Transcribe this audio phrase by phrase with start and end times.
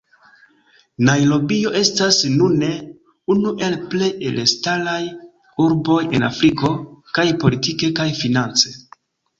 [1.09, 2.71] Najrobio estas nune
[3.35, 4.99] unu el plej elstaraj
[5.69, 6.77] urboj en Afriko,
[7.19, 8.79] kaj politike kaj finance.